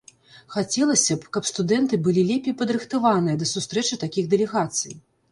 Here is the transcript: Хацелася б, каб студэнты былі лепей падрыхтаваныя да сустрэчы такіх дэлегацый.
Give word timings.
Хацелася 0.53 1.17
б, 1.17 1.27
каб 1.35 1.43
студэнты 1.49 1.99
былі 2.07 2.23
лепей 2.29 2.55
падрыхтаваныя 2.61 3.35
да 3.43 3.49
сустрэчы 3.51 3.99
такіх 4.05 4.31
дэлегацый. 4.33 4.97